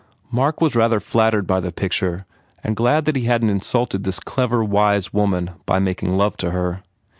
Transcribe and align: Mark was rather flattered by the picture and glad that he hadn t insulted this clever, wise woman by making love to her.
Mark 0.31 0.59
was 0.61 0.73
rather 0.75 0.99
flattered 0.99 1.45
by 1.45 1.59
the 1.59 1.71
picture 1.71 2.25
and 2.63 2.75
glad 2.75 3.05
that 3.05 3.15
he 3.15 3.25
hadn 3.25 3.49
t 3.49 3.53
insulted 3.53 4.03
this 4.03 4.19
clever, 4.19 4.63
wise 4.63 5.13
woman 5.13 5.51
by 5.67 5.77
making 5.77 6.17
love 6.17 6.35
to 6.37 6.49
her. 6.49 6.81